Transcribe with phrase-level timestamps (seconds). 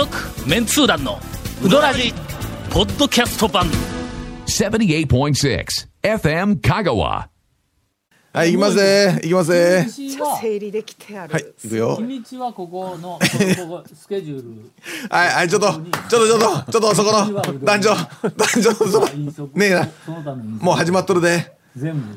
[0.00, 0.16] 続
[0.48, 1.18] メンツー団の
[1.62, 2.14] ウドラジ
[2.70, 3.66] ポッドキャスト版
[4.46, 5.66] 78.6
[6.02, 7.28] FM Kagawa.
[8.32, 9.20] はい、行きますぜ。
[9.24, 9.86] 行きますぜ。
[10.40, 11.34] 整理できてある。
[11.34, 11.96] はい、行くよ。
[11.96, 13.18] 日にちはここのこ
[13.68, 14.70] こスケジュール
[15.10, 19.10] はい、はい、ちょっと、ちょっと、ちょっと、ちょっと、そこの、男女、男女のそば、
[19.52, 19.86] ねえな。
[20.62, 21.52] もう始まっとるで。
[21.76, 22.16] 全部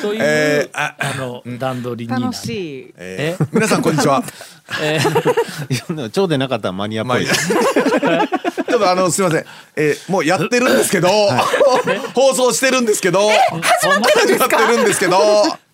[0.00, 2.94] という、えーああの段取りにな楽しい。
[2.96, 4.22] えー皆さん、こんにちは。
[4.82, 5.30] えー。
[6.10, 9.46] いやでなかったらマニアっまあ、ぽい ちょっとあの、すみません。
[9.76, 11.08] えーもうやってるんですけど、
[12.14, 14.00] 放送してるんですけど、始まっ
[14.48, 15.18] てるんですけど、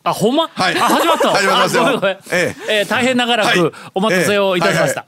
[0.05, 0.77] あほんま、はい。
[0.79, 2.19] あ始まった始まりましたごめんごめん。
[2.31, 2.83] ええ。
[2.83, 3.59] ー大変長らはい。
[3.59, 5.05] くお待たせをいたしました、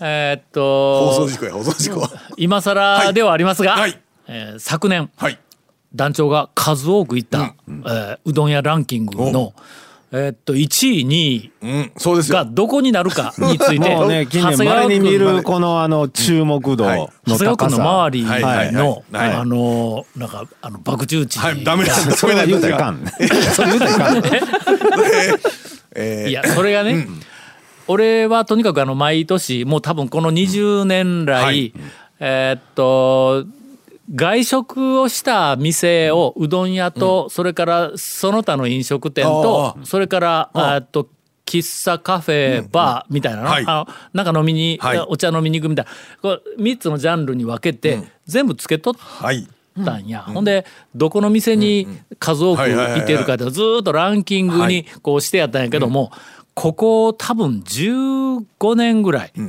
[0.00, 1.10] えーっと。
[1.10, 2.08] 放送事故や、放送事故。
[2.36, 3.98] 今更ではありますが、はい。
[4.28, 5.10] えー昨年。
[5.16, 5.38] はい。
[5.94, 9.52] 団長が数多く行った、えーうどん屋ランキングの、
[10.12, 12.44] えーっと1位2位うん、そうですがよ。
[12.50, 16.98] どこになるか についてもうね近年長谷川稀に見君るこのあの注目度はい。
[17.00, 18.72] の長谷川君の高さ周りはいはいはい。
[18.72, 22.10] のはいあのなんかあの爆打ちはい、ダメです。
[22.12, 23.04] それは言うたらいかん。
[23.54, 24.30] そう言うたらいかんね。
[25.94, 27.06] えーいやそれがね、
[27.86, 31.72] 俺はとにかくあの毎年もう多分この20年来、はい。
[32.20, 33.44] えーっと
[34.14, 41.08] 外食をした店をうどん屋と、それからその他の飲食店とあそれからえーっと
[41.46, 43.64] 喫茶カフェバーみたいなの,、はい。
[43.66, 44.98] あのなんか飲みに、はい。
[45.00, 45.90] お茶飲みに行くみたいな。
[46.22, 49.46] こう3つのジャンルに分けて、全部つけとっはい。
[49.84, 51.86] たんや、ほんでどこの店に
[52.18, 56.12] 数多く行ってるかでずーっとランキングにこうしてやったんやけども、
[56.54, 59.42] ここ多分15年ぐらい、ガ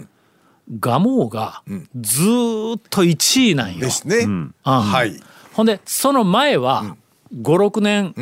[0.68, 1.62] モーが
[2.00, 3.80] ずーっと1位なんよ。
[3.80, 4.28] ですね。
[4.64, 5.20] はい。
[5.54, 6.96] ほんでその前は
[7.36, 8.14] 56年、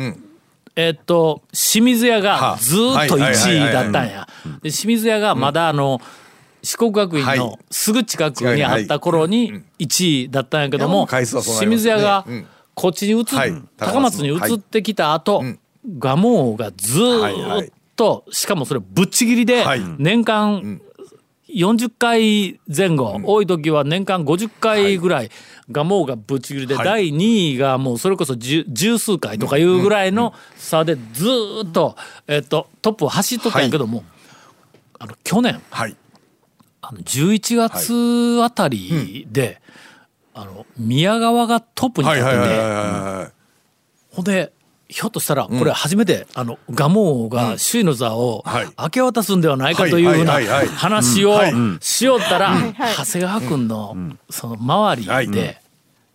[0.76, 4.28] えっと清水屋がずーっと1位だったんや。
[4.62, 6.00] で清水屋がまだあの、
[6.62, 7.58] 四国学院のはい。
[7.70, 12.46] すぐ近くにあった頃に1位だったんやけども清水屋がうん。
[12.74, 13.52] こっちに移っはい。
[13.76, 15.42] 高松に移ってきた後、
[15.98, 19.82] ガモーがずーっとしかもそれぶっちぎりではい。
[19.98, 20.80] 年間
[21.54, 25.30] 40回前後、多い時は年間50回ぐらい
[25.70, 26.84] がもうがぶっちぎりで、はい。
[26.84, 31.96] 第2位がもうそれこそ十十数回とかいうぐらいの差でずーっと,、
[32.26, 34.04] えっとトップを走っとったんやけども、
[34.98, 35.96] あの去年はい。
[36.80, 39.60] あの11月あたりで、
[40.34, 43.42] あの宮川がトップにはいはい立って。
[44.10, 44.52] ほんで
[44.92, 48.68] ひょっとしたらこれ初めて、あの蒲生が首位の座をはい。
[48.78, 50.34] 明け渡すんではないかというふうな
[50.76, 51.52] 話をはい。
[51.80, 52.54] しよったら
[52.96, 53.96] 長谷川君の
[54.30, 55.26] その周はい。
[55.26, 55.60] りで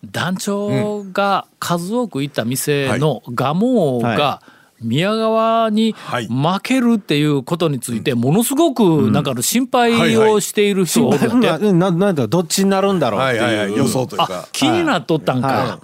[0.06, 4.42] 団長が数多く行った店の蒲生がは
[4.80, 6.28] 宮川にはい。
[6.28, 11.48] 負けるっていうことについてものすごくなんかあの心配をしている人が多くて。
[11.74, 14.48] なななんだどっちになるんだろうってはいう予想というあか。
[14.52, 15.80] 気になっとったんか。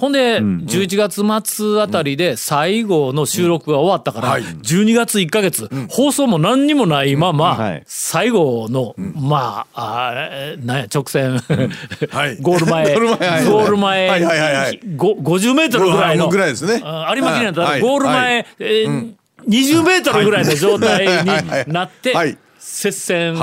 [0.00, 4.42] はほんで、11月末あたりで最後の収録が終わったから、はい。
[4.42, 7.82] 12月1か月、放送も何にもないまま、はい。
[7.86, 12.36] 最後の、まあ、あーなんや、直線、はい。
[12.42, 13.28] ゴール前、 ゴール前。
[13.28, 13.44] はい。
[13.44, 14.80] ゴール前、はいはいはいはい。
[14.96, 16.80] ご50メートルぐらいの、ぐらいですね。
[16.84, 18.46] あ有馬記念だったゴール前、はい。
[18.60, 19.12] えー
[19.48, 22.36] 20メートルぐらいの状態になって、はい。
[22.58, 23.36] 接戦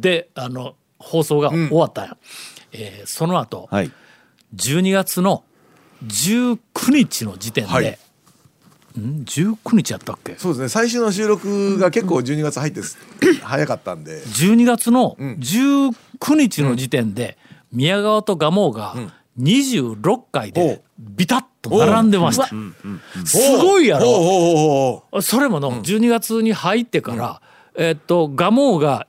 [0.00, 2.16] で、あの、放送が終わったんや。
[2.72, 3.90] えーその後、はい。
[4.54, 5.44] 12月の
[6.06, 6.58] 19
[6.92, 7.98] 日の時点で、はい。
[8.98, 10.36] ん？19日やったっけ？
[10.36, 10.68] そうですね。
[10.68, 12.98] 最終の収録が結構12月入ってす
[13.42, 14.22] 早かったんで。
[14.22, 15.92] 12月の19
[16.36, 17.36] 日の時点で、
[17.72, 18.94] 宮川と蒲生が
[19.40, 22.46] 26回でビタッと並んでました、
[23.26, 25.04] すごいやろ。
[25.20, 27.42] それもの12月に入ってから、
[27.76, 29.08] えっと蒲生が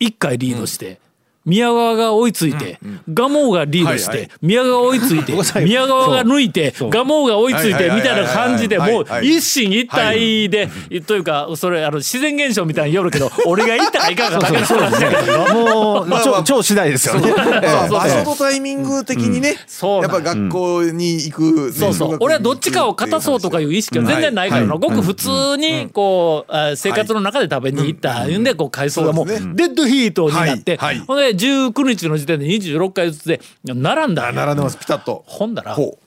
[0.00, 1.00] 1回リードして、
[1.44, 4.30] 宮川が追いついて、蒲生がリードして、はいはい。
[4.40, 10.70] 宮川が追いついて宮川が抜いて蒲生が追いついてみたいな感じでもう一進一退で、
[11.02, 17.32] というかそれあの自然現象みたいによるけど 俺が言ったかいかんかだけの話だけどもうまあ超超次第ですよね。
[17.32, 22.16] 場所とタイミング的にね、そうやっぱ学校に行く、ねそうそう。
[22.20, 28.44] 俺はどっちかを勝たそうとかいう意識は全然ないからの、ごく普通にこう、あ生活の中で食べに行ったいうん。
[28.44, 34.22] でこう回数がもうデッドヒートになって、ほんで19日の時点で26回ずつで並んだ。
[34.22, 34.78] んや並んでます。
[34.78, 35.24] ピタッと。
[35.26, 35.98] ほんだらほ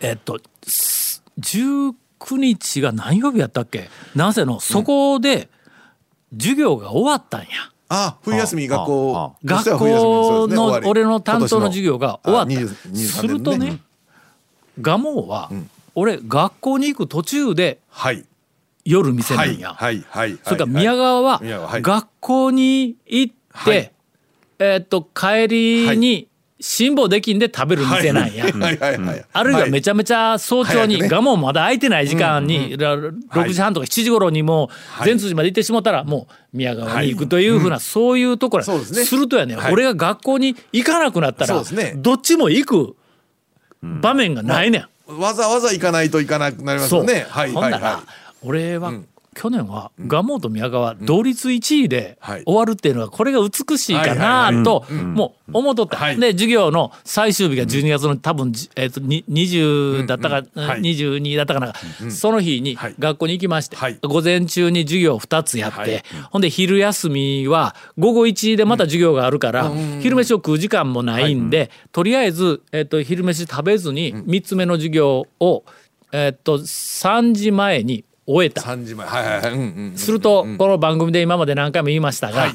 [0.00, 1.94] えっとす19
[2.38, 3.88] 日が何曜日やったっけ？
[4.14, 5.48] なぜのそこで
[6.32, 7.46] 授業が終わったんや。
[7.88, 9.36] あ冬休み学校。
[9.44, 12.52] 学校の俺の担当の授業が終わった。
[12.52, 13.78] あ20 23するとね
[14.80, 15.50] 蒲生は
[15.94, 18.24] 俺学校に行く途中ではい。
[18.84, 19.74] 夜店なはいんや。
[19.74, 23.92] はいはいそれから宮川は学校に行って、はい
[24.58, 28.46] えーっと帰りに辛抱できんで食べる店なんや。
[29.32, 34.70] あるいはめちゃめちゃ早朝に早くねガモまだ開いてない時間にら6時半とか7時頃にも
[35.02, 39.72] う善通寺まで行ってしもたらもう宮川に行くというふうなそういうところするとやねはい。
[39.72, 41.62] 俺が学校に行かなくなったら
[41.96, 42.96] どっちも行く
[43.82, 45.20] 場面がないねん。
[45.20, 47.26] わざわざ行かないといかなくなりますね。
[47.28, 47.52] はい。
[47.52, 48.02] ほんなら、
[48.42, 48.92] 俺は、
[49.36, 52.44] 去年は蒲生と宮川同率1位ではい。
[52.44, 56.18] 終わるっていうのはこれが美しいかなともう思っとった、はい。
[56.18, 60.80] で授業の最終日が12月の多分、じえー、とに20だったか、うんうんはい。
[60.80, 61.74] 22だったかな、
[62.10, 62.94] その日にはい。
[62.98, 63.98] 学校に行きまして、はい。
[64.02, 66.02] 午前中に授業2つやって、はい。
[66.30, 75.64] ほんで昼休みは午後1時でまた授業があるから、昼飯を食う時間もないんで、とりあえず、えー、と昼飯食べずに3つ目の授業を、
[76.12, 78.62] えー、と3時前に終えた。
[78.62, 79.06] 3時前。
[79.06, 79.52] はいはいはい。
[79.52, 82.54] うんうんすると、この番組で今まで何回も言いましたが、はい。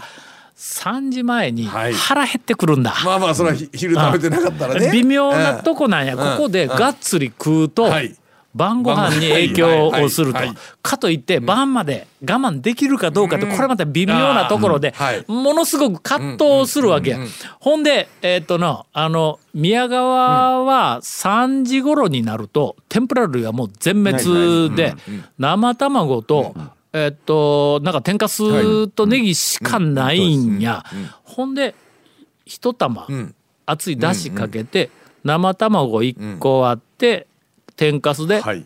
[0.58, 1.94] 3時前にはい。
[1.94, 2.94] 腹減ってくるんだ。
[3.04, 4.92] まあまあそれはひ昼食べてなかったらね。
[4.92, 8.16] 微妙なとこなんや、ここでがっつり食うと、はい
[8.53, 10.39] 晩ご飯に影響をすると。
[10.81, 14.94] かといって晩まで我慢できるかどうかってこれまた微妙なところで
[15.27, 17.12] ものすごく葛藤するわけ。
[17.12, 17.19] や。
[17.59, 24.95] ほんでえっとなあの宮川は3時頃になると天ぷら類はもう全滅で
[25.38, 26.56] 生卵と
[26.94, 30.83] えっとなんか天かすとネギしかないんや。
[31.24, 31.75] ほんで
[32.45, 33.36] 一玉ん。
[33.65, 34.89] 熱いだしかけて
[35.24, 37.27] 生卵1個あって
[37.81, 38.63] 天かすではい。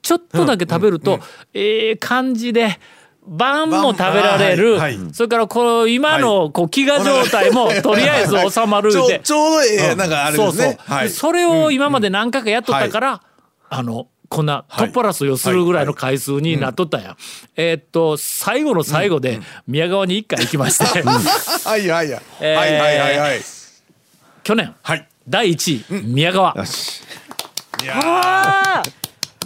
[0.00, 1.18] ちょっとだけ食べると、
[1.54, 2.78] ええ感じで
[3.26, 5.14] 晩も食べられる、晩はいはい。
[5.14, 10.62] それからこの今のこう飢餓状態もとりあえず収まるで、ちょちょうどええなんかあれですね。
[10.62, 11.10] そうそう、はい。
[11.10, 13.22] それを今まで何回かやっとったから、
[13.70, 17.16] あのこんなトップ争いをするぐらいの回数になっとったんや、
[17.56, 22.22] えーっと最後の最後で宮川に一回行きまして、 はいはいはい。
[22.40, 23.40] えーはいはいはいはい。
[24.44, 25.08] 去年はい。
[25.26, 26.54] 第1位、宮川。
[26.54, 27.00] よし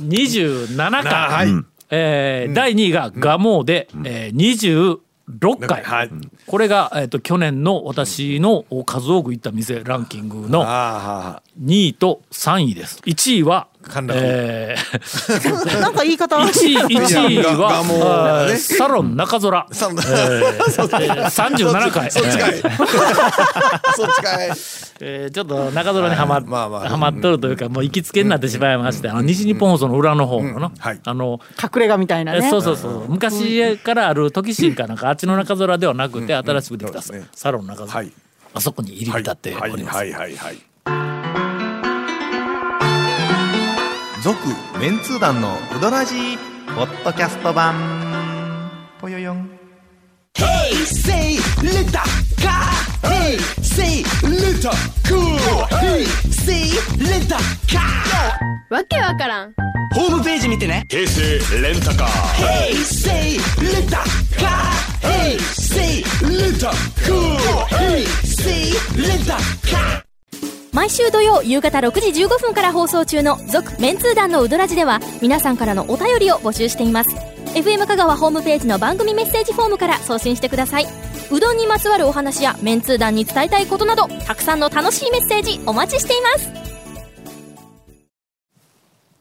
[0.00, 1.30] 27回、ー。
[1.30, 1.64] はい。
[1.90, 6.10] えー第2位が蒲生で、えー、26回、はい。
[6.46, 13.00] これが、えー、と去年の私の数多く行った店ランキングのあ2位と3位です。
[13.04, 18.56] 1位は、陥落えー、なんか言い方1位1位は、ね。
[18.56, 19.88] サロン中空、えー、
[21.28, 22.60] 37回そっちかい
[23.96, 24.48] そっちかい。
[25.00, 26.80] えーちょっと中空にはま,、まあまあ。
[26.90, 31.00] はまっとるというかもう行きつけになってしまいまして、あの西日本放送の裏の方のな、はい。
[31.04, 32.46] あの隠れ家みたいなね。
[32.46, 33.04] えそうそうそう。
[33.08, 37.26] 昔からある時新かなんかあっちの中空ではなくて新しくできたね。
[37.34, 38.12] サロン中空、はい。
[38.54, 40.12] あそこに入り浸っております、はい。
[40.12, 40.22] はい。
[40.22, 40.36] はい。
[40.36, 40.67] はい
[44.28, 44.46] 続
[44.78, 46.36] メンツー団のうどらじ
[46.76, 48.70] ポッドキャスト版。
[49.00, 49.50] ぽよよん。
[58.68, 59.54] わけわからん。
[59.94, 62.08] ホームページ見てね「セイレンタカー」
[62.68, 66.76] 「ヘイセイレンタカー」「ヘイセイレンタカー」
[67.78, 70.02] 「ヘイセイレンタカー」
[70.78, 77.10] 毎週土曜夕方6時15分から放送中の「続・メンツー団のウドラジ」では皆さんからのお便りを募集しています。
[77.56, 80.86] FM 香川ホームページの番組メッセージフォームから送信してください。
[81.32, 86.48] うどんにまつわるお話やメンツー団に伝えたいことなどたくさんの楽しいメッセージお待ちしています。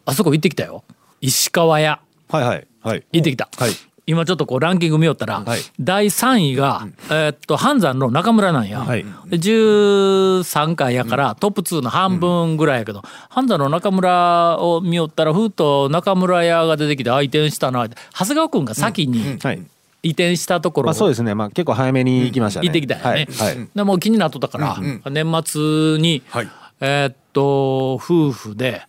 [0.05, 0.83] あそこ行ってきたよ。
[1.21, 1.99] 石川屋。
[2.29, 3.03] はいはいはい。
[3.11, 3.71] 行ってきた、はい
[4.09, 5.59] 今ちょっとこうランキング見よったら、はい。
[5.79, 9.03] 第3位が、えーっと半山の中村なんや、はい。
[9.27, 19.61] で13回やから、トップ2の半分ぐらいやけど、半山の中村を見よったらふっと中村屋が出てきてあ移転したなって長谷川君が先にはい。
[20.03, 21.35] 移転したところをまあそうですね。
[21.35, 22.67] まあ結構早めに行きましたね。
[22.67, 23.25] 行ってきたよね、はい。
[23.25, 23.69] はい。
[23.75, 24.77] でもう気になっとったから、
[25.11, 26.47] 年末に、はい。
[26.79, 28.83] えーっと夫婦で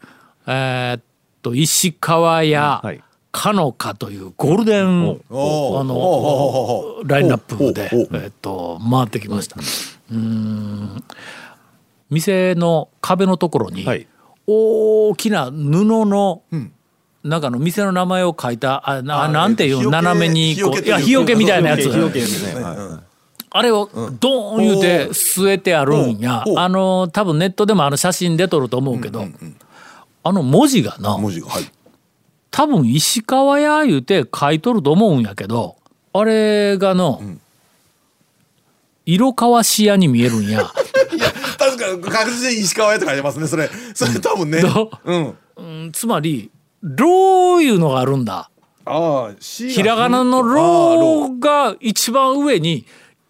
[0.46, 1.02] えーっ
[1.42, 4.84] と石川屋、はいかのかというゴールデンあ
[5.84, 9.56] のラインナップでえーっと回ってきました。
[9.60, 11.04] うーん。
[12.10, 14.06] 店の壁のところにはい。
[14.46, 15.52] 大きな布
[15.84, 16.42] の
[17.22, 21.90] 中の店の名前を書いたあななんていう斜めにこう日よけいや日よけみたいなやつ。
[23.50, 26.44] あれをドーン言うて据えてあるんや。
[26.56, 29.26] あの多分ネットでもあの写真出とると思うけど
[30.22, 31.64] あの文字がな文字がはい
[32.58, 35.76] 多分石川屋言うて書いとると思うんやけど
[36.12, 37.22] あれがの、
[39.06, 40.64] 色川市屋に見えるんや。
[41.56, 43.70] 確かに確実に石川屋って書いてますねそれ。
[43.94, 44.60] それ多分ね。
[44.60, 45.14] どう？
[45.16, 45.38] ん。
[45.56, 46.50] うんつまり
[46.82, 48.50] 「ろ」いうのがあるんだ。
[48.86, 52.86] ああ、ひひらがなの「ろ」が一番上に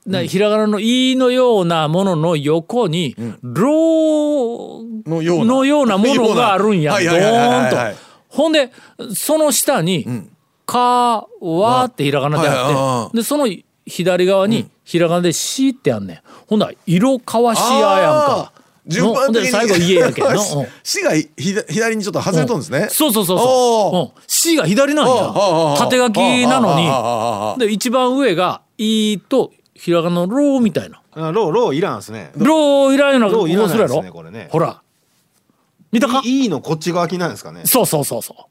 [0.07, 5.99] なひらがなの「い」のようなものの横に「ろ」うなのような。
[5.99, 6.93] ものがあるんや。
[6.93, 7.03] ドー
[7.67, 8.08] ンとはいはい。
[8.29, 8.71] ほんで
[9.15, 10.07] その下に
[10.67, 13.49] 「か」「わ」ってひらがなであはってでその
[13.87, 16.21] 左側にひらがなで「し」ってあんねん。
[16.47, 17.65] ほんなら「色かわしや」
[18.01, 18.53] やんか。
[18.89, 20.67] 順番で最後家やけんの うん。
[20.83, 22.89] 死がひひ左にちょっと外れとんですね。
[22.91, 24.19] そうそうそうおそう。
[24.19, 25.13] うん、C が左なんや。
[25.15, 27.67] う縦書きなのに。
[27.67, 31.03] で、一番上が、いと、ひらがなのろうみたいな。
[31.13, 32.31] あローローいらんですね。
[32.37, 34.03] ろういらんようなこうするやろ？
[34.03, 34.49] ねこれね。
[34.51, 34.81] ほら。
[35.93, 36.23] 見たか？
[36.25, 37.63] いいのこっち側きなんですかね？
[37.65, 38.45] そうそうそうそう。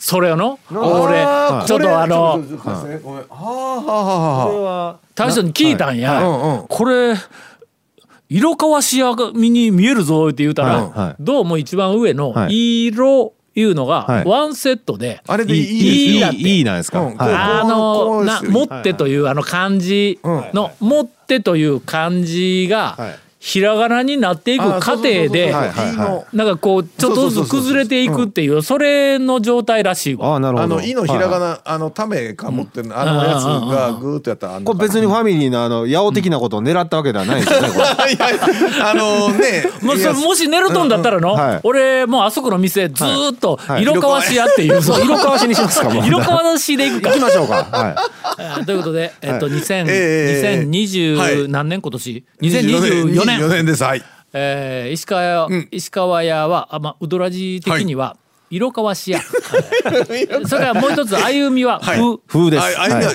[0.00, 4.62] それよのあ俺ー、ちょっとあの、これはあはあはあはあ。
[4.92, 6.22] は大将に聞いたんや。
[6.68, 7.16] これ、
[8.28, 12.86] 色かわしやみに見えるぞって言うたら、どうも一番上のはい。
[12.86, 14.24] 色いうのがはい。
[14.24, 16.32] ワンセットで、あれでいいいですよ。
[16.32, 17.34] いいいなんですか、うんはい。
[17.34, 17.68] あこ
[18.20, 25.52] のな持ってというあの漢字の持ってという漢字がはいひらがなになっていく過程で
[26.32, 30.32] なんかこうちょっとずつ崩れていくっていうそれの状態らしいわ。
[30.32, 30.74] ああなるほど。
[30.76, 34.60] あの、いのひらがはな、あの、ためか持ってるあのやつがぐーっとやったら。
[34.60, 37.80] これ別にファミリーのあの八尾的なことを狙ったわけではないんですよねこれ。
[38.12, 39.64] いやあのね。
[39.82, 41.60] ももし寝るとんだったらの、うんはい。
[41.62, 43.82] 俺もうあそこの店ずーっとい。
[43.82, 47.10] 色かわしやっていう、色かわしにしますか色かわしでいくか。
[47.10, 47.66] 行きましょうか。
[47.70, 47.94] はい。
[48.40, 51.48] えーということで、えっと2000、ええ2020、はい。
[51.48, 53.27] 何年今年？2024年？
[53.36, 53.66] 24年。
[53.66, 53.84] です。
[53.84, 54.02] はい。
[54.32, 58.16] えー石川屋、石川屋はあ、まあ、ウドラジ的には、
[58.50, 61.98] 色かわし屋はいそれからもう一つ歩みははい。
[61.98, 62.78] 風、風です。
[62.78, 63.14] ああれは、あれは、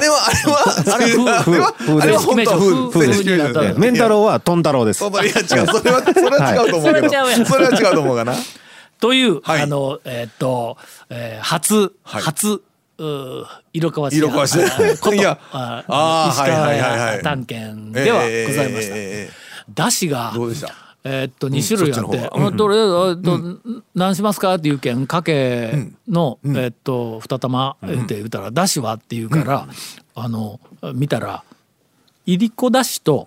[0.00, 3.78] れは、あれ風あれは、風あれは本当は風、風正式名称風になった。
[3.78, 5.04] メンタはトン太郎です。
[5.04, 5.26] いや違う。
[5.66, 7.10] それはそれは違うと思うけど、はい。
[7.10, 8.34] それは違うやんそれは違うと思うかな。
[9.00, 9.62] という、はい。
[9.62, 10.76] あのえーっと、
[11.10, 12.22] えー初、はい。
[12.22, 12.62] 初
[13.72, 14.18] 色かわし屋。
[14.18, 14.64] 色かわし屋。
[14.66, 15.14] あーこと。
[15.14, 15.38] いや。
[15.52, 17.16] ああー石川はいはいはいはい。
[17.18, 19.49] 屋探検ではございました。
[19.68, 20.74] えだしがどうでした？
[21.02, 29.66] えーっと2種類あってそっちの方が「あとりあえずえーっと何しますか?」っていうけんかけの、えーっと二玉言って言うたら「だしは?」って言うから、
[30.14, 30.60] あの
[30.94, 31.42] 見たら
[32.26, 33.26] いりこだしと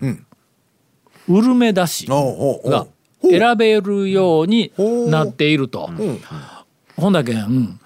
[1.28, 2.86] うるめだしが
[3.28, 4.72] 選べるように
[5.10, 5.90] なっていると。
[6.96, 7.80] ほんだけん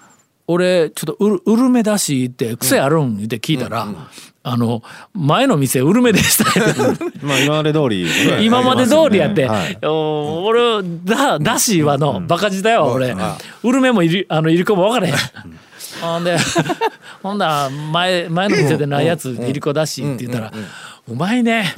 [0.48, 3.86] 俺ちょっとうるうるめだしって癖あるんって聞いたら、
[4.42, 6.44] あの前の店うるめでした。
[7.22, 8.06] まあ今まで通り。
[8.40, 9.78] 今まで通りやって、はい。
[9.84, 13.14] お俺だだしはの、バカ自体は俺、
[13.62, 15.14] うるめもいりあのいりこも分からへん。
[16.00, 16.38] ほんで
[17.22, 20.52] ほんだら前前の店でないやついりこだしって言ったら
[21.08, 21.74] 「うまいね。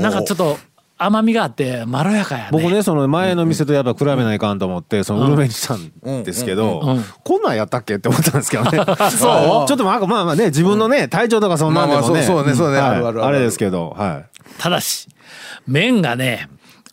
[0.00, 0.58] なんかちょっと
[0.98, 8.70] 甘みがあってまろやかやね」僕ねその前の店とやっぱ比べないかんと思ってそのウルメにしたんですけど、うんうんこんなんやったっけって思ったんですけどね。
[9.10, 9.68] そう。
[9.68, 13.24] ちょっとまあまあまあね自分のね体調とかそんなんでもね、まあまあそうそうねそうねあるある。
[13.24, 14.24] あれですけどはい。
[14.58, 15.08] ただし
[15.66, 16.48] 麺がね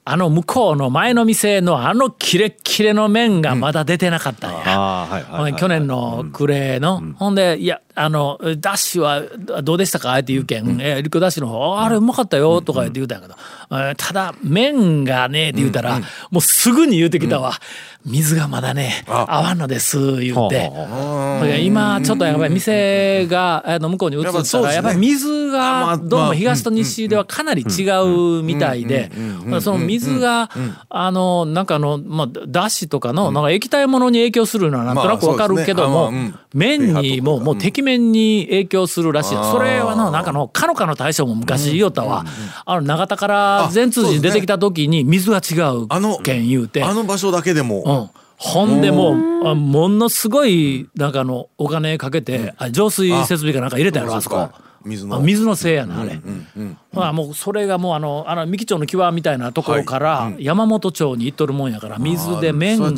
[0.06, 4.64] あの向こうの前の店のあのキレッキレの麺がまだ出てなかったんや。
[5.56, 9.22] 去年の暮れの、ほんで「いやあのダッシュは
[9.62, 13.40] どうでしたか?」って言うけん「えリコダッシュの方あれうまかったよ」とか言って言うたんやけど、
[13.72, 16.00] えーただ麺がねって言うたら、
[16.32, 17.54] もうすぐに言うてきたわ
[18.06, 20.72] 「水がまだね合わんのです」言うて。
[21.64, 27.90] 今ちょっとやっぱり店があの向こうに移ったらやっぱり水がどうも東と西ではかなり違
[28.40, 29.12] うみたいで
[29.62, 30.50] その水が
[30.90, 36.12] あのなんかあのまあだしとかのなんか液体ものに影響するのはなんとなくわかるけども
[36.54, 39.36] 麺にももうてきめんに影響するらしい。
[39.52, 42.26] それはのなんかのかのかの大将も昔言おったわ。
[42.66, 46.84] あの長田から善通寺に出てきた時に水が違うあのけん言うて。
[46.84, 47.93] あの場所だけでも、うん、
[48.38, 54.50] ほんでもうあものすごいなんかあのお金かけて、あ浄水設備かなんか入れたやろああそこ。
[54.86, 55.18] 水の。
[55.18, 56.20] あ水のせいやなあれ、
[56.94, 62.94] まあもうそれがもうあのあの三木町の際みたいなところから山本町に行っとるもんやから水で麺が。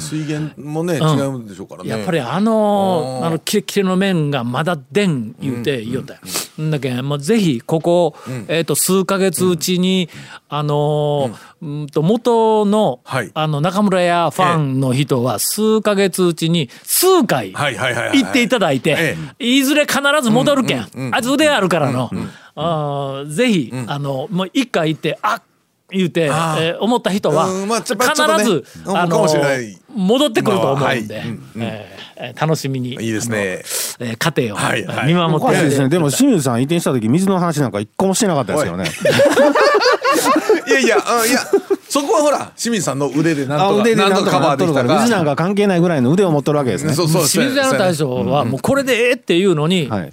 [0.00, 1.90] 水源もね、違うんでしょうからね。
[1.90, 6.20] やっぱりあのあのキレッキレの麺がまだでん言うて言おったよ。
[6.60, 8.14] んだけんもうぜひここ、
[8.48, 10.08] えっと数ヶ月うちに、
[10.48, 13.30] あのーうんと元の,、はい。
[13.32, 22.10] あの中村屋ファンの人は数ヶ月うちに数回行っていただいて、えいずれ必ず戻るけん、あいつ腕あるからの、
[22.56, 25.42] あーぜひ、あのもう一回行ってあ
[25.90, 26.70] 言うて、えあー。
[26.76, 29.26] ー思った人は、うんまあちょ必ず、うんあの
[29.94, 31.00] 戻ってくると思うんで、まあはい。
[31.00, 33.62] うんえーえー楽しみにいいですね。
[33.98, 35.06] えー家庭を、はいはい。
[35.08, 38.84] 見守っていですねでも清水さん移転した時水の話なんか一個もしてなかったですよね。
[40.68, 40.70] い。
[40.72, 41.40] やいや、あいや、
[41.88, 46.94] そこはほら清水さんの腕でなんあとか腕でなんとカバーできたからうちなんか関係ないぐらいの腕を持っとるわけですね。
[46.94, 50.10] そうそう清水屋の大将はもうこれでええっていうのにはい。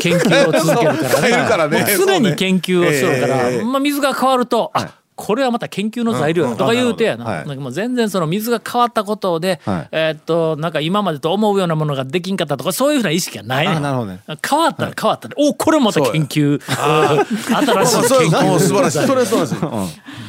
[0.00, 0.84] 研究を続け
[1.28, 1.80] るからね。
[1.80, 7.46] もう常に研究をしよるから、ええまあ、水が変わると、あこれはまた研究の材料やとか言うてやな,、はい。
[7.46, 9.88] なんかもう全然その水が変わったことで、はい。
[9.92, 14.20] えーっとなんか今までと思うようなものができんかったとかそういうふうな意識がないなるほどね。
[14.48, 16.60] 変わったら変わったら、おこれまた研究。
[16.64, 19.06] 新しいそう研究もう素晴らしい。
[19.06, 19.56] それは素晴らしい。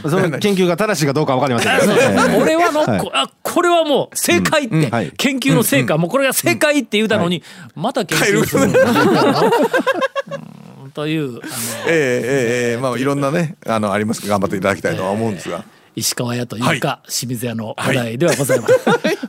[0.05, 0.11] うん。
[0.11, 2.37] その研究が正しいかどうかわかりませんけどね。
[2.41, 4.91] 俺はの、こあこれはもう正解って、うん。
[4.91, 5.11] はい。
[5.17, 7.43] 研究の成果、もうこれが正解って言うたのに、
[7.75, 8.73] また研究するうん
[10.95, 15.63] というあのええええええまあいろんなねあのありますけど頑張っていただきたいとは思うんですが。
[15.97, 18.73] 石川屋というか、清水屋の話題ではございます。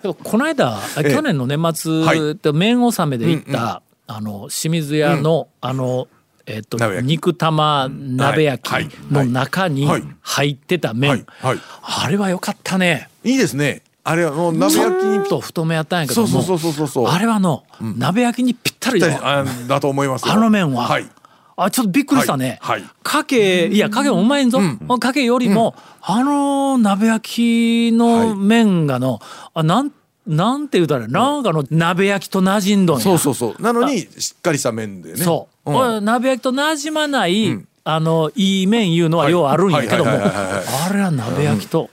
[0.03, 6.09] でも この間、去年の年末で麺納めで行った、あの清水屋の、あの
[6.45, 7.11] えっと鍋焼き。
[7.11, 8.89] 肉玉鍋焼はい。
[8.89, 10.03] きの中にはい。
[10.23, 11.25] 入ってた麺、はい。
[11.41, 11.59] はい。
[11.83, 13.09] あれは良かったね。
[13.23, 13.83] いいですね。
[14.03, 15.19] あれはもう鍋焼きに。
[15.19, 20.33] っと太めやったんやけどもそうそうそうそうそうあれはの、鍋焼きにぴったりだと思いますよ。
[20.33, 21.09] あの麺は、はい
[21.57, 22.59] あちょっとびっくりしたね。
[22.61, 22.81] はい。
[22.81, 22.91] はい。
[23.03, 24.51] かけいやかけもうまいん。
[24.51, 24.61] ぞ。
[25.01, 29.21] かけよりも、あの鍋焼きの麺がの、
[29.55, 29.93] あなん
[30.27, 33.03] なんて言うたらなんかの鍋焼きと馴染んどんや。
[33.03, 33.63] そうそうそう。
[33.63, 35.17] なのにしっかりした麺でね。
[35.17, 35.71] そう。
[35.73, 35.75] ん。
[35.75, 41.89] 俺鍋焼きと馴染まない、あのいい麺いうのはようあるんやけども、あれは鍋焼きと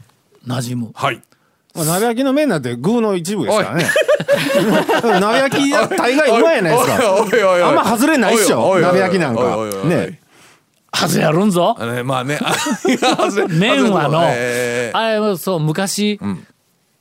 [0.45, 0.91] 馴染む。
[0.93, 1.21] はい。
[1.73, 3.85] まあ鍋焼きの麺なんて具の一部ですからね
[5.19, 10.19] 鍋焼き大概うまいやないですかあんま外れないっしょ鍋焼きなんかね
[10.93, 11.75] はずやるんぞ。
[11.79, 12.39] あまあね
[13.49, 16.19] 麺はの、あれはそう昔、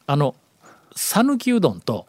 [0.06, 0.34] あの
[0.96, 2.06] 讃岐うどんと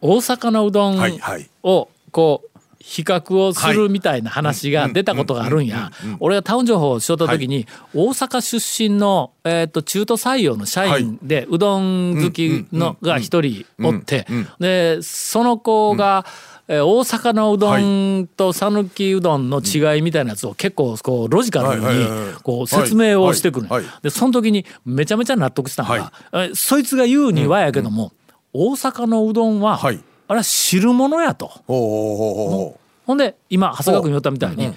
[0.00, 2.49] 大阪のうどんはいはいをこう
[2.80, 5.92] 比較をするみたいな話が出たことがあるんや。
[6.18, 14.26] 俺がタウン情報をしよった時に、大阪出身の、えー、と中途採用の社員で、うどん好きのが一人おって、
[14.58, 16.40] でその子が、えー
[16.70, 22.06] 大阪のうどんと讃岐うどんの違いみたいなやつを結構こうロジカルに
[22.44, 23.68] こう説明をしてくる
[24.02, 28.12] でその時にめちゃめちゃ納得したのが、えそいつが言うにはやけども、
[28.52, 31.48] 大阪のうどんは、はいあれは汁物やと。
[31.66, 32.76] ほ
[33.16, 34.72] んで今長谷川君言ったみたいに、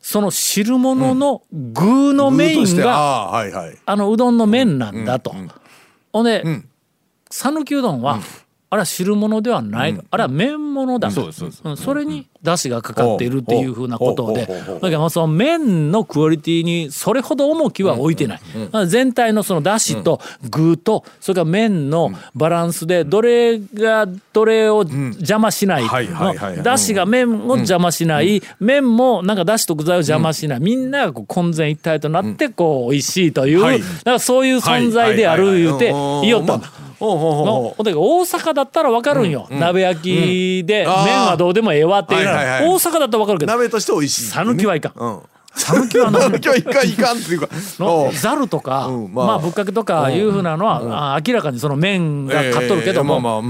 [0.00, 3.32] その汁物の具のメインが、
[3.86, 5.34] あのうどんの麺なんだと。
[6.12, 6.44] ほんで
[7.30, 8.20] 讃岐、うどんは、
[8.70, 11.10] あれは汁物ではない、あれは麺物だ。
[11.10, 11.30] と、
[11.64, 11.76] うん。
[11.76, 14.44] それに出汁がかかっているっていうふうなことで。
[14.44, 18.40] だからまあその麺のクオリティにそれほど重きは置いてない、
[18.86, 25.84] 全体のその出汁と具とそれから麺のバランスでどれがどれを邪魔しない
[26.62, 28.42] 出汁が麺を邪魔しない。
[28.60, 30.60] 麺もなんか出汁と具材を邪魔しない。
[30.60, 33.80] みんながこう混然一体となってこう美味しいというはい。
[33.80, 36.70] だからそういう存在である言うて言いよったんだ。
[36.98, 37.42] ほうほうほ
[37.78, 42.26] うの大阪だったら分かるんよ、鍋焼きで麺はどうでもええわっていう。
[42.26, 43.52] 大阪だったら分かるけど。
[43.52, 44.22] 鍋として美味しい。
[44.24, 44.92] 讃岐はいかん。
[44.96, 45.20] うん。
[45.54, 47.48] 讃岐はの今日いかんいかんっていうか。
[48.12, 53.42] ざるとか、うんまあ、まあぶっかけとかいうふうなのは、あ明らかにその麺が買っとるけども、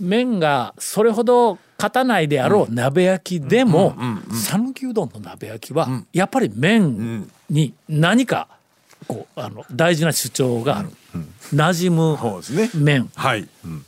[0.00, 3.94] 麺がそれほど勝たないであろう鍋焼きでも
[4.32, 8.48] 讃岐うどんの鍋焼きはやっぱり麺に何か
[9.06, 10.90] こうあの大事な主張がある。
[11.54, 13.46] 馴染む麺はい。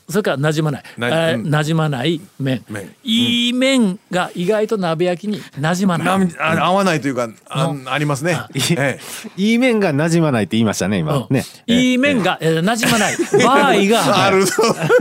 [0.09, 6.19] それから馴染まない、なうんえー馴染まない麺麺いい麺が意外と鍋焼きに馴染まな。
[6.19, 8.39] ないあ合わないというかあありますね。
[8.79, 9.01] ええ。
[9.37, 11.17] いい麺が馴染まないって言いましたね今。
[11.17, 11.27] うん。
[11.31, 11.45] ね。
[11.67, 13.17] いい麺が、えー馴染まない。
[13.43, 14.45] 場合がある。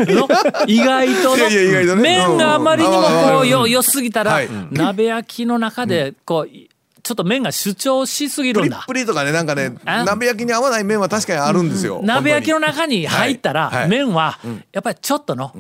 [0.07, 0.27] の
[0.67, 2.01] 意外とのいやいや意外とね。
[2.01, 3.69] 麺があまりにもうんこうようん。
[3.69, 4.47] 良すぎたら、はい。
[4.71, 6.72] 鍋焼きの中でこう
[7.03, 8.83] ちょっと麺が主張しすぎるんだ。
[8.87, 9.05] プリッ。
[9.05, 10.05] プリとかねなんかねあ。
[10.05, 11.99] 鍋焼きに合わない麺は確かにあるんですよ。
[12.01, 13.05] 鍋焼きの本中に。
[13.05, 13.79] 入ったら、はい。
[13.81, 13.89] はい。
[13.89, 14.39] 麺は
[14.71, 15.53] やっぱりちょっとの、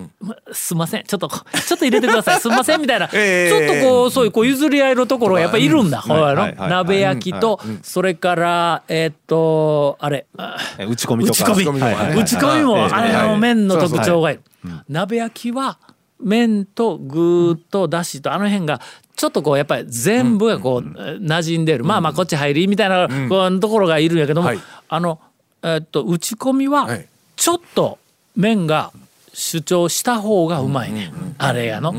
[0.53, 1.03] すんません。
[1.03, 2.39] ちょっとちょっと入れてください。
[2.39, 5.69] すんませんみたいな、 ええちょっとこうそういうこう譲り合いのところがやっぱりい。
[5.69, 6.55] るんだ、ほらのはい。
[6.57, 10.25] 鍋焼きと、それからえーっとあれ
[10.79, 11.51] 打ち込みとか。
[11.51, 11.79] 打ち込み。
[11.81, 12.91] 打ち込みもね打ち込みもはい。
[12.93, 13.39] あれのはい。
[13.39, 14.41] 麺の特徴がいる、
[14.87, 15.77] 鍋焼きは
[16.23, 18.81] 麺と具とだしとあの辺が
[19.15, 24.59] ちょっとこうやっぱり全部がこう馴染んでる、まあまあこっち入りみたいなこうところがいるんやけども、はい。
[24.89, 25.19] あの
[25.61, 27.07] えっと打ち込みははい。
[27.35, 27.97] ちょっと
[28.35, 28.91] 麺が
[29.33, 31.93] 主張した方がうまいね、あれやの、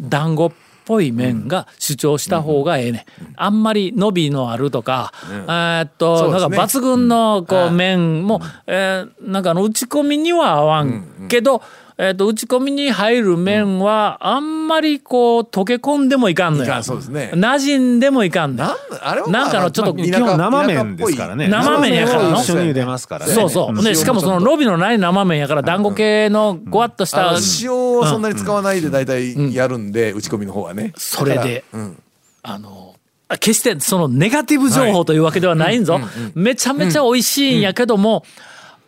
[0.00, 0.52] 団子っ
[0.84, 11.62] ぽい麺が主張した方がええね、あんまり伸びのあるとか、えーっと、なんか抜群のこう麺も、えーなんかあの打ち込みには合わんけど、
[12.00, 16.64] ええっと打ち込みに入る麺はあんまりこう溶け込んでもいかんのよ。
[16.64, 17.30] いかんそうですね。
[17.34, 21.48] 馴染んでもいかんのなんあれはなんかのちょっとまあ田舎生麺ですからね。
[21.48, 22.40] 生麺やからの。
[22.40, 23.34] 一緒に茹でますからね。
[23.34, 23.84] そうそう。
[23.84, 30.94] でしかもそのロビのない生麺やから団子系のごわっとしたあの塩をそんなに使わないで大体やるんで、打ち込みの方はね。
[30.96, 32.02] それでうん。
[32.42, 32.94] あの
[33.28, 36.00] あ決してそのネガティブ情報というわけではないんぞ、
[36.34, 38.24] めちゃめちゃ美味しいんやけども、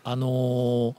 [0.03, 0.95] あのー、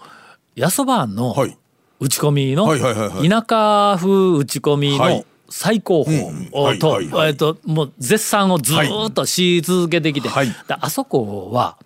[0.55, 1.57] やそばんのはい
[2.03, 5.25] 打ち込みの田舎風打ち込みのはい。
[5.49, 10.47] 最高峰とえっともう絶賛をずーっとし続けてきて、はい。
[10.47, 11.77] であそこは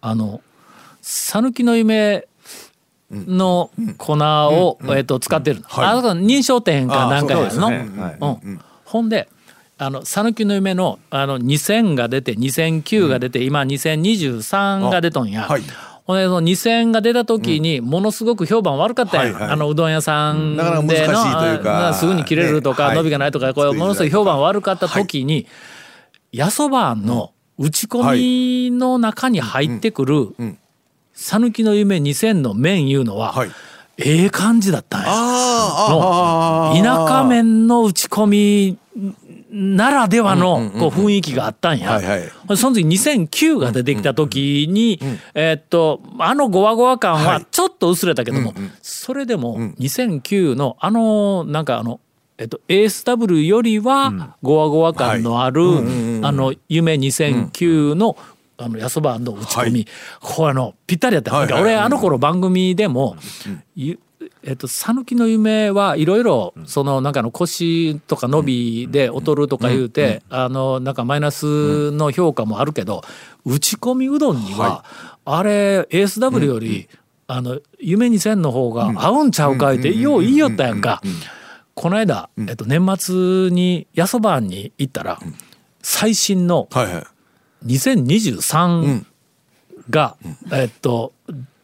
[0.00, 0.40] あの
[1.02, 2.28] 讃岐の夢
[3.10, 5.86] の粉を、えっと使ってるの、はい。
[5.86, 9.28] あそこ認証店かなんかやの、ん、ほんで
[9.78, 15.48] 讃岐の夢のあの2000が出て2009が出て、今2023が出とんや。
[16.06, 19.50] ほんでその2000が出た時にものすごく評判悪かったやん、はいはい。
[19.50, 25.48] あのうどん屋さんでの、すぐに切れるとか、伸びがないとかこうものすごい評判悪かった時に、
[26.30, 30.28] やそばの打ち込みの中に入ってくる
[31.12, 33.50] 讃岐の夢2000の麺いうのは、はい。
[33.98, 36.82] ええ感じだったんや。
[36.84, 38.78] 田舎麺の打ち込み
[39.58, 41.98] ならではのこう雰囲気があったんや。
[42.56, 45.00] その時2009が出てきた時に、
[45.34, 52.00] えーっとあのゴワゴワ感はちょっと薄れたけども、それでも2009のあのなんかあの。
[52.38, 55.62] えっと、ASW よりはゴワゴワ感のある、
[56.22, 58.14] あの夢2009の
[58.58, 59.86] あのやそばの打ち込み、
[60.20, 63.16] これあのぴったりやった、俺あの頃番組でも、
[63.74, 63.98] ゆ
[64.46, 73.02] えっと讃岐の夢はいろいろそのなんかの腰とか伸びで劣るとか言うてあのなんかマイナスの評価もあるけど
[73.44, 74.84] 打ち込みうどんには
[75.24, 76.88] あれ ASW より
[77.26, 81.02] あの夢2000の方が合うんちゃうかいってよう言いよったやんか。
[81.74, 85.18] この間、えっと、年末にやそばに行ったら
[85.82, 87.04] 最新のはいはい。
[87.66, 89.04] 2023
[89.90, 90.16] が、
[90.52, 91.12] えっと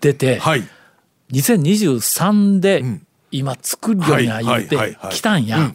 [0.00, 0.68] 出て、はい
[1.32, 2.84] 2023で
[3.30, 5.74] 今作るようには言ってきたんや。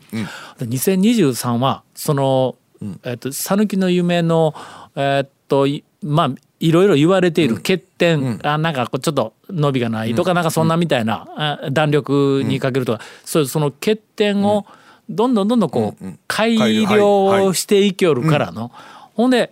[0.60, 2.56] で2023はその
[3.04, 4.54] えっと讃岐の夢の
[4.96, 14.66] えっといまあいろいろ言われている欠点、あなんかこうちょっと伸びがないとか、なんかそんなみたいな、あ弾力にかけるとか、そういうその欠点を
[15.10, 18.72] どんどんどんどんこう改良していきよるからの。
[19.14, 19.52] ほんで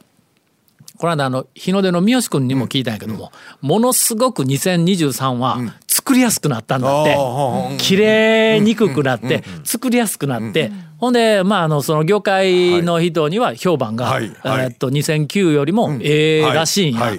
[0.97, 5.59] この間あの日の出の三好君にも聞いたんやけども、ものすごく2023は
[6.05, 17.13] 作りやすくなったんだって、切れにくくなって、作りやすくなって、ほんでまああのその業界の人には評判が、えっと2009よりもええらしいんや、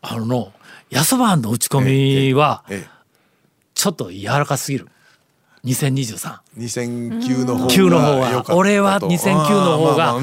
[0.00, 0.52] あのの
[0.90, 2.86] やそばの打ち込みはえ。
[3.74, 4.86] ちょっと柔らかすぎる
[5.64, 6.38] 2023。
[6.58, 8.44] 2009の方が9の方は。
[8.54, 10.16] 俺は2009の方が。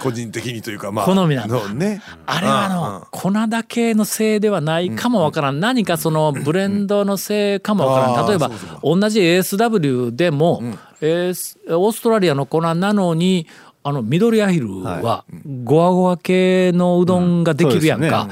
[0.00, 1.04] 個人的にというかまあ。
[1.04, 1.54] 好みなんだ。
[1.54, 2.02] のね。
[2.26, 5.60] あれはあの粉だけのせいではないかもわからん。
[5.60, 8.28] 何かそのブレンドのせいかもわからん。
[8.28, 8.50] 例えば
[8.82, 10.62] 同じ ASW でも
[11.00, 13.46] AS オーストラリアの粉なのに
[13.88, 15.24] あの緑アヒルは
[15.62, 18.28] ゴワゴワ系のうどんができるやんか。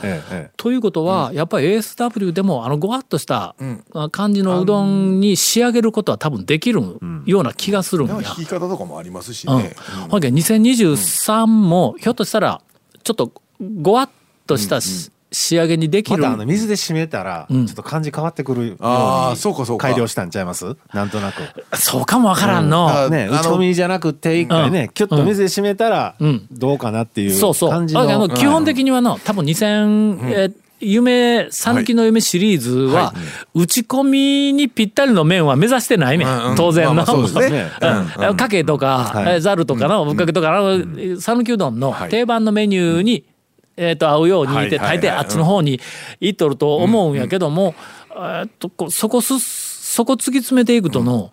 [0.57, 3.55] ということはやっぱり ASW でもあのごわっとした
[4.11, 6.81] 感じのうどんに仕上げることは多分できる
[7.25, 8.15] ような気がするんや。
[8.15, 9.59] 弾き方とかもありますしうん。
[9.59, 9.77] ね、
[10.11, 12.61] ほんけ2023もひょっとしたら
[13.05, 13.31] ちょっと
[13.81, 14.11] ごわっ
[14.49, 19.89] としたし仕上げにできる、またあの水で締めたらちょんっと感じ変わってくるようあーにそうかそうか。
[19.89, 20.77] 改良したんちゃいます？
[20.93, 21.43] なんとなく。
[21.77, 26.47] そうかもわからんの、あね、あの打ち込みじゃなくて一回ね、キュッと水で締めたらうん。
[26.51, 27.73] どうかなっていうそうそう。
[27.73, 33.15] あのの基本的にはの多分2000、えー夢讃岐の夢シリーズは、
[33.55, 36.57] 打ち込みにぴったりの面は目指してないね、うんうん。
[36.57, 37.15] 当然の、まあ
[37.49, 37.71] ね。
[38.29, 38.37] うん。
[38.37, 43.25] かけとか、ざるとかのぶっかけとかの讃岐うどんの定番のメニューに、
[43.77, 45.01] えー、と合うようにってはいはいはい。
[45.01, 45.81] 大抵あっちの方に
[46.21, 47.75] 行っとると思うんやけども、
[48.11, 51.31] えーっとこうそこすそこ突き詰めていくとの、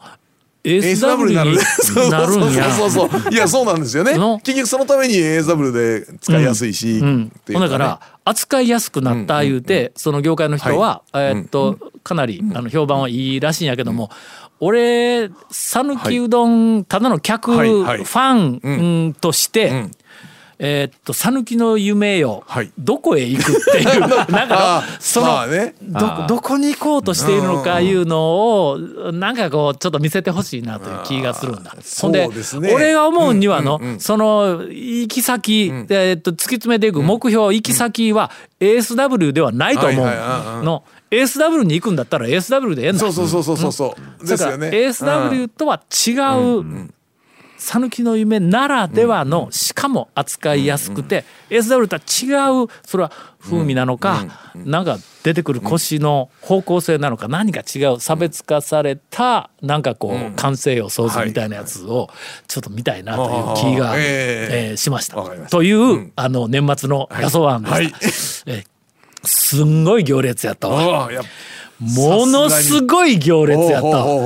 [0.63, 1.51] ASW になる。
[1.51, 2.69] ASW になるんや。
[2.71, 4.15] そうそうそうそういやそうなんですよね。
[4.15, 4.39] の？
[4.39, 7.31] 結局そのために ASW で使いやすいし、うん。
[7.35, 7.61] っていね。
[7.61, 14.11] だから扱いやすくなった言うて、その業界の人は、えーっとかなりあの評判はいいらしいんやけども、
[14.59, 17.73] 俺讃岐うどんただの客、はい。
[17.73, 18.03] はい。
[18.03, 19.13] ファン、うん。
[19.19, 19.89] として、
[20.63, 22.71] えーっと讃岐の夢よ、はい。
[22.77, 23.99] どこへ行くっていう
[24.31, 25.73] なんかあその、まあね。
[25.81, 28.77] どどこに行こうとしているのかいうのを
[29.11, 31.71] なんかこうちょっと見せてほしいなという気がするんだ。
[31.71, 32.71] ほんでそうですね。
[32.75, 40.05] 俺が思うにはの、その行き先、えーっと突き詰めていく目標、行き先は ASW ではないと思う。
[40.05, 42.99] はいはいはいはいの ASW に行くんだったら ASW でええんだ。
[42.99, 44.27] そうそうそうそうそうそう。
[44.27, 44.69] ですよね。
[44.69, 46.11] だから ASW とは違
[46.61, 46.91] う
[47.63, 62.09] 讃岐の夢ならではのしかも扱いやすくて ASW とは違うそれは風味なのかなんか出てくる腰の方向性なのか何か違う差別化されたなんかこう完成予想図みたいなやつを
[62.47, 63.23] ちょっと見たいなと
[63.61, 64.69] いう気がああええ。
[64.71, 65.17] えーしました。
[65.49, 67.89] というあの年末の野草案ではい。
[67.89, 68.51] した。
[68.51, 68.65] えー
[69.23, 71.03] すんごい行列やったわ。
[71.03, 71.23] ああやっ
[71.79, 74.01] ものすごい行列やったわ。
[74.03, 74.21] ほう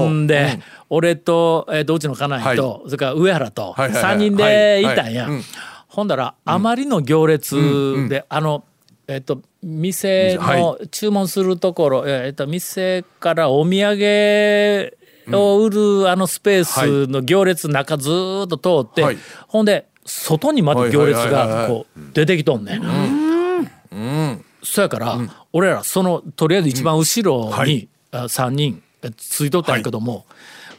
[0.00, 0.58] ほうんで、
[0.90, 4.16] 俺と、えー、とうちの家内と、それから上原とはいはいはい。
[4.16, 5.24] 3人で行ったんや。
[5.24, 5.32] はい。
[5.32, 5.42] うん。
[5.86, 8.64] ほんだらあまりの行列で、あの
[9.06, 14.96] えっ、と店の注文するところ、えっ、と店からお土産
[15.32, 19.18] を売るあのスペースの行列の中ずーっと通って、はい。
[19.46, 24.44] ほんで外にまた行列はいはいはいはいがこう出てきとんねん。
[24.62, 25.18] そやから、
[25.52, 27.88] 俺らそのとりあえず一番後ろに、はい。
[28.12, 30.26] あ3人えついとったんやけども、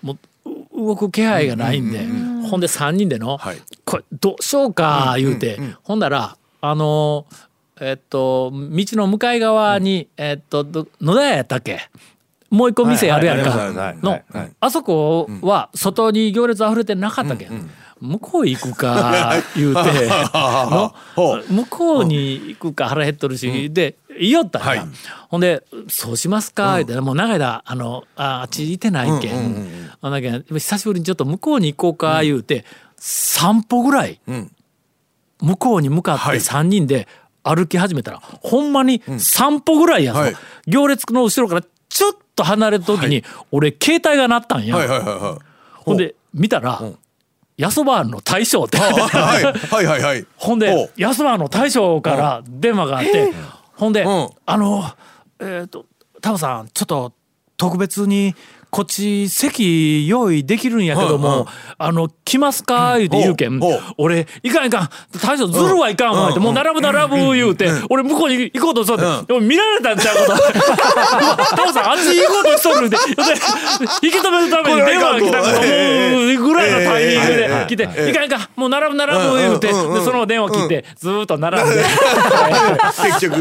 [0.01, 0.49] もう
[0.83, 1.99] う動く気配がないんで、
[2.47, 3.57] ほんで3人での、はい。
[3.85, 7.25] これどうしようか言うて、ほんだらあの
[7.79, 11.89] えっと道の向かい側に、えっとど野田屋やったっけ？
[12.49, 13.93] もう一個店あるやんか。
[14.01, 14.19] の
[14.59, 17.45] あそこは外に行列溢れてなかったけ？
[17.45, 17.69] ん。
[18.01, 19.81] 向こう行くか言うて
[21.49, 24.81] 向こうに行くか腹減っとるし、で言いよったんや、はい。
[25.29, 32.65] ほんで「そうしますか」言うて、もう長い間あのああっちいてないけん,、あだけん久しぶりにちょっと向こうに行こうか言うて、
[32.97, 34.19] 散歩ぐらい、
[35.41, 36.39] 向こうに向かってはい。
[36.39, 37.07] 3人で
[37.43, 40.35] 歩き始めたら、ほんまに散歩ぐらいやぞ、はい。
[40.67, 44.75] 行列の後ろからちょっと離れた時に、俺携帯が鳴ったんや、
[45.73, 46.81] ほんで見たら
[47.57, 48.79] 「やそばの大将」って。
[48.79, 49.43] あはい。
[49.43, 50.25] はいはいはい。
[50.37, 53.33] ほんで安間の大将から電話があって、
[53.81, 54.29] ほんで、ん。
[54.45, 54.83] あの
[55.39, 55.87] えっ、と
[56.21, 57.13] タオさんちょっと
[57.57, 58.35] 特別に
[58.71, 61.45] こっち席用意できるんやけども、
[61.77, 62.95] あの来ますか？
[62.97, 63.59] 言うて言うけん、
[63.97, 64.89] 俺いかんいかん。
[65.21, 70.15] 大将ずるはいかんわって、もう並ぶ並ぶ言うて、俺向こうに行こうとしとって、でも見られたんちゃう？
[70.25, 70.31] こ
[71.51, 72.95] とタオさんあっち行こうとしとるんで。
[72.95, 73.03] で
[74.03, 78.47] 引き止めるために電話が来たからもうぐらいのタイミングで来て、いかんいかん。
[78.55, 81.83] もう並ぶ並ぶ言うて、でその電話切ってずーっと並んで。
[83.03, 83.35] 結局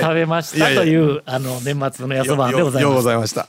[0.00, 2.62] 食べましたというあの年末のやそばで。
[2.62, 3.48] ございました